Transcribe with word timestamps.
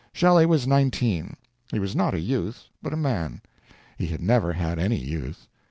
Shelley 0.13 0.47
was 0.47 0.65
nineteen. 0.65 1.37
He 1.71 1.77
was 1.77 1.95
not 1.95 2.15
a 2.15 2.19
youth, 2.19 2.63
but 2.81 2.91
a 2.91 2.97
man. 2.97 3.39
He 3.99 4.07
had 4.07 4.19
never 4.19 4.51
had 4.53 4.79
any 4.79 4.97
youth. 4.97 5.45